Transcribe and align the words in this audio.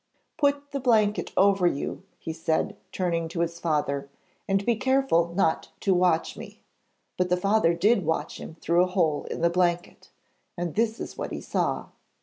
'Put 0.35 0.71
the 0.71 0.79
blanket 0.79 1.31
over 1.37 1.67
you,' 1.67 2.01
he 2.17 2.33
said, 2.33 2.75
turning 2.91 3.27
to 3.27 3.41
his 3.41 3.59
father, 3.59 4.09
'and 4.47 4.65
be 4.65 4.75
careful 4.75 5.31
not 5.35 5.69
to 5.81 5.93
watch 5.93 6.35
me.' 6.35 6.63
But 7.17 7.29
the 7.29 7.37
father 7.37 7.75
did 7.75 8.03
watch 8.03 8.39
him 8.41 8.55
through 8.55 8.81
a 8.81 8.87
hole 8.87 9.25
in 9.25 9.41
the 9.41 9.49
blanket, 9.51 10.09
and 10.57 10.73
this 10.73 10.99
is 10.99 11.19
what 11.19 11.31
he 11.31 11.39
saw. 11.39 11.89